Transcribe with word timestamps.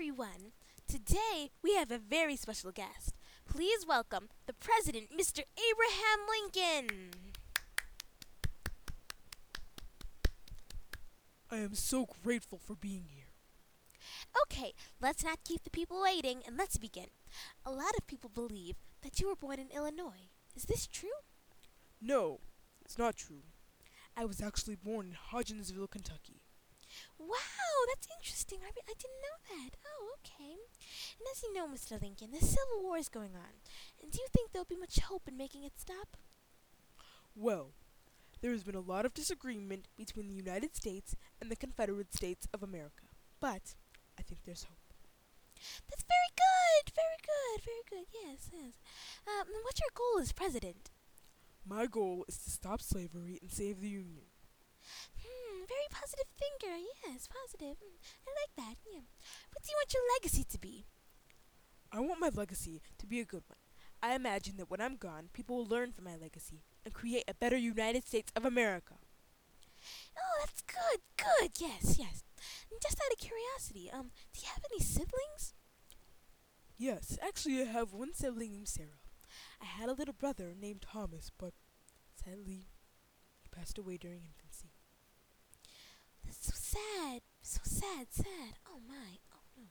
everyone. 0.00 0.52
Today 0.88 1.50
we 1.62 1.74
have 1.74 1.90
a 1.90 1.98
very 1.98 2.34
special 2.34 2.72
guest. 2.72 3.12
Please 3.46 3.84
welcome 3.86 4.30
the 4.46 4.54
President, 4.54 5.10
Mr. 5.10 5.40
Abraham 5.70 6.20
Lincoln. 6.30 7.10
I 11.50 11.56
am 11.58 11.74
so 11.74 12.06
grateful 12.24 12.58
for 12.58 12.74
being 12.74 13.08
here. 13.14 13.26
Okay, 14.46 14.72
let's 15.02 15.22
not 15.22 15.44
keep 15.44 15.64
the 15.64 15.70
people 15.70 16.00
waiting 16.02 16.40
and 16.46 16.56
let's 16.56 16.78
begin. 16.78 17.08
A 17.66 17.70
lot 17.70 17.94
of 17.98 18.06
people 18.06 18.30
believe 18.32 18.76
that 19.02 19.20
you 19.20 19.28
were 19.28 19.36
born 19.36 19.58
in 19.58 19.68
Illinois. 19.68 20.30
Is 20.56 20.62
this 20.62 20.86
true? 20.86 21.10
No, 22.00 22.40
it's 22.82 22.96
not 22.96 23.16
true. 23.16 23.42
I 24.16 24.24
was 24.24 24.40
actually 24.40 24.76
born 24.76 25.08
in 25.08 25.38
Hodgensville, 25.38 25.90
Kentucky. 25.90 26.40
Wow, 27.18 27.76
that's 27.88 28.08
interesting. 28.18 28.60
I, 28.62 28.68
I 28.68 28.94
didn't 28.98 29.22
know 29.22 29.38
that. 29.56 29.76
Oh, 29.86 30.14
okay. 30.20 30.56
And 31.18 31.26
as 31.30 31.42
you 31.42 31.52
know, 31.52 31.66
Mr. 31.68 32.00
Lincoln, 32.00 32.30
the 32.32 32.44
Civil 32.44 32.82
War 32.82 32.98
is 32.98 33.08
going 33.08 33.34
on. 33.34 33.60
And 34.02 34.10
do 34.10 34.18
you 34.20 34.28
think 34.32 34.52
there'll 34.52 34.64
be 34.64 34.76
much 34.76 34.98
hope 35.00 35.28
in 35.28 35.36
making 35.36 35.64
it 35.64 35.78
stop? 35.78 36.16
Well, 37.34 37.72
there 38.40 38.52
has 38.52 38.64
been 38.64 38.74
a 38.74 38.80
lot 38.80 39.04
of 39.04 39.14
disagreement 39.14 39.86
between 39.96 40.28
the 40.28 40.34
United 40.34 40.74
States 40.74 41.14
and 41.40 41.50
the 41.50 41.56
Confederate 41.56 42.14
States 42.14 42.48
of 42.54 42.62
America, 42.62 43.04
but 43.38 43.74
I 44.18 44.22
think 44.22 44.40
there's 44.44 44.64
hope. 44.64 44.78
That's 45.88 46.04
very 46.04 46.30
good, 46.36 46.92
very 46.94 47.18
good, 47.20 47.64
very 47.64 47.84
good. 47.90 48.06
Yes, 48.12 48.50
yes. 48.52 48.80
Um, 49.26 49.46
what's 49.62 49.80
your 49.80 49.90
goal 49.94 50.22
as 50.22 50.32
president? 50.32 50.90
My 51.66 51.86
goal 51.86 52.24
is 52.28 52.38
to 52.38 52.50
stop 52.50 52.80
slavery 52.80 53.38
and 53.42 53.50
save 53.52 53.80
the 53.80 53.88
Union. 53.88 54.29
Positive 56.00 56.26
thinker. 56.38 56.76
Yes, 57.06 57.28
positive. 57.28 57.76
Mm, 57.76 57.98
I 58.26 58.30
like 58.40 58.54
that. 58.56 58.76
Yeah. 58.90 59.04
What 59.52 59.62
do 59.62 59.70
you 59.70 59.76
want 59.76 59.92
your 59.92 60.02
legacy 60.16 60.44
to 60.44 60.58
be? 60.58 60.86
I 61.92 62.00
want 62.00 62.20
my 62.20 62.30
legacy 62.32 62.80
to 62.98 63.06
be 63.06 63.20
a 63.20 63.24
good 63.24 63.42
one. 63.46 63.58
I 64.02 64.14
imagine 64.14 64.56
that 64.56 64.70
when 64.70 64.80
I'm 64.80 64.96
gone, 64.96 65.28
people 65.32 65.56
will 65.56 65.66
learn 65.66 65.92
from 65.92 66.04
my 66.04 66.16
legacy 66.16 66.62
and 66.84 66.94
create 66.94 67.24
a 67.28 67.34
better 67.34 67.56
United 67.56 68.06
States 68.06 68.32
of 68.34 68.44
America. 68.46 68.94
Oh, 70.16 70.36
that's 70.40 70.62
good, 70.62 71.00
good. 71.16 71.50
Yes, 71.58 71.98
yes. 71.98 72.22
And 72.70 72.80
just 72.80 73.00
out 73.04 73.12
of 73.12 73.18
curiosity, 73.18 73.90
um, 73.92 74.10
do 74.32 74.40
you 74.40 74.48
have 74.48 74.64
any 74.72 74.80
siblings? 74.80 75.54
Yes, 76.78 77.18
actually, 77.22 77.60
I 77.60 77.66
have 77.66 77.92
one 77.92 78.14
sibling 78.14 78.52
named 78.52 78.68
Sarah. 78.68 79.00
I 79.60 79.66
had 79.66 79.88
a 79.88 79.92
little 79.94 80.14
brother 80.14 80.54
named 80.58 80.82
Thomas, 80.82 81.30
but 81.38 81.52
sadly, 82.16 82.68
he 83.42 83.48
passed 83.50 83.78
away 83.78 83.98
during 83.98 84.22
infancy. 84.24 84.69
So 86.30 86.52
sad. 86.54 87.22
So 87.42 87.60
sad, 87.64 88.06
sad. 88.10 88.54
Oh 88.68 88.80
my. 88.88 89.18
Oh 89.32 89.42
no. 89.56 89.64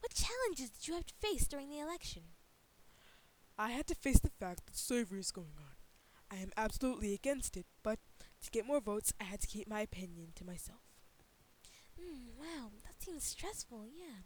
What 0.00 0.14
challenges 0.14 0.70
did 0.70 0.88
you 0.88 0.94
have 0.94 1.06
to 1.06 1.14
face 1.20 1.46
during 1.46 1.70
the 1.70 1.80
election? 1.80 2.22
I 3.58 3.70
had 3.70 3.86
to 3.88 3.94
face 3.94 4.18
the 4.18 4.30
fact 4.30 4.66
that 4.66 4.76
slavery 4.76 5.20
is 5.20 5.30
going 5.30 5.56
on. 5.58 5.76
I 6.30 6.42
am 6.42 6.50
absolutely 6.56 7.14
against 7.14 7.56
it, 7.56 7.66
but 7.82 7.98
to 8.42 8.50
get 8.50 8.66
more 8.66 8.80
votes, 8.80 9.12
I 9.20 9.24
had 9.24 9.40
to 9.40 9.46
keep 9.46 9.68
my 9.68 9.80
opinion 9.80 10.32
to 10.36 10.44
myself. 10.44 10.80
Hmm, 11.98 12.28
wow, 12.38 12.70
that 12.84 13.00
seems 13.02 13.24
stressful, 13.24 13.86
yeah. 13.86 14.24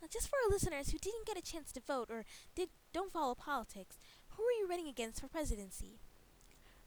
Now, 0.00 0.08
just 0.10 0.28
for 0.28 0.36
our 0.44 0.50
listeners 0.50 0.90
who 0.90 0.98
didn't 0.98 1.26
get 1.26 1.38
a 1.38 1.42
chance 1.42 1.72
to 1.72 1.80
vote 1.80 2.10
or 2.10 2.24
did 2.54 2.70
don't 2.92 3.12
follow 3.12 3.34
politics, 3.34 3.98
who 4.30 4.42
are 4.42 4.52
you 4.60 4.66
running 4.68 4.88
against 4.88 5.20
for 5.20 5.28
presidency? 5.28 5.98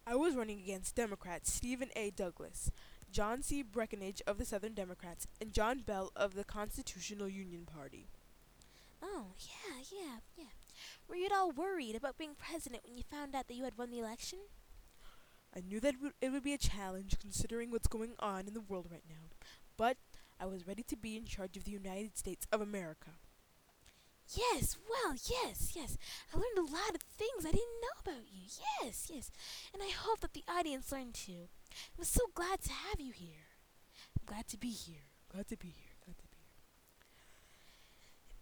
I 0.05 0.15
was 0.15 0.35
running 0.35 0.59
against 0.59 0.95
Democrat 0.95 1.45
Stephen 1.47 1.89
A. 1.95 2.09
Douglas, 2.11 2.71
John 3.11 3.41
C. 3.41 3.61
Breckinridge 3.61 4.21
of 4.27 4.37
the 4.37 4.45
Southern 4.45 4.73
Democrats, 4.73 5.27
and 5.41 5.51
John 5.53 5.79
Bell 5.79 6.11
of 6.15 6.35
the 6.35 6.43
Constitutional 6.43 7.27
Union 7.29 7.65
Party. 7.65 8.07
Oh, 9.01 9.27
yeah, 9.39 9.83
yeah, 9.91 10.17
yeah. 10.37 10.51
Were 11.07 11.15
you 11.15 11.25
at 11.25 11.31
all 11.31 11.51
worried 11.51 11.95
about 11.95 12.17
being 12.17 12.35
president 12.37 12.83
when 12.83 12.97
you 12.97 13.03
found 13.03 13.35
out 13.35 13.47
that 13.47 13.55
you 13.55 13.63
had 13.63 13.77
won 13.77 13.89
the 13.91 13.99
election? 13.99 14.39
I 15.55 15.61
knew 15.61 15.79
that 15.79 15.95
it 15.95 16.01
would- 16.01 16.13
it 16.21 16.29
would 16.29 16.43
be 16.43 16.53
a 16.53 16.57
challenge 16.59 17.17
considering 17.19 17.71
what's 17.71 17.87
going 17.87 18.15
on 18.19 18.47
in 18.47 18.53
the 18.53 18.61
world 18.61 18.91
right 18.91 19.07
now, 19.09 19.29
but 19.77 19.97
I 20.39 20.45
was 20.45 20.67
ready 20.67 20.83
to 20.83 20.95
be 20.95 21.17
in 21.17 21.25
charge 21.25 21.57
of 21.57 21.63
the 21.63 21.71
United 21.71 22.17
States 22.17 22.45
of 22.51 22.61
America. 22.61 23.19
Yes, 24.35 24.77
well, 24.87 25.13
yes, 25.15 25.75
yes. 25.75 25.97
I 26.31 26.37
learned 26.37 26.59
a 26.59 26.71
lot 26.71 26.93
of 26.93 27.01
things 27.01 27.45
I 27.45 27.51
didn't 27.51 27.81
know 27.81 27.99
about 27.99 28.31
you. 28.31 28.43
Yes, 28.81 29.09
yes. 29.11 29.31
And 29.73 29.81
I 29.81 29.89
hope 29.89 30.19
that 30.19 30.33
the 30.33 30.43
audience 30.47 30.91
learned 30.91 31.15
too. 31.15 31.49
I 31.95 31.99
was 31.99 32.07
so 32.07 32.21
glad 32.33 32.61
to 32.61 32.71
have 32.71 32.99
you 32.99 33.11
here. 33.11 33.57
I'm 34.17 34.25
glad 34.25 34.47
to 34.49 34.57
be 34.57 34.69
here. 34.69 35.09
Glad 35.31 35.47
to 35.47 35.57
be 35.57 35.67
here. 35.67 35.95
Glad 36.05 36.17
to 36.17 36.27
be 36.27 36.27
here. 36.27 36.49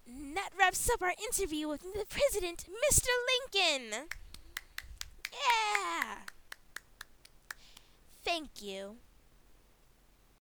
And 0.08 0.38
that 0.38 0.52
wraps 0.58 0.90
up 0.90 1.02
our 1.02 1.14
interview 1.22 1.68
with 1.68 1.82
the 1.82 2.06
president, 2.10 2.66
Mr. 2.90 3.10
Lincoln. 3.54 4.08
Yeah. 5.34 6.20
Thank 8.24 8.62
you. 8.62 8.98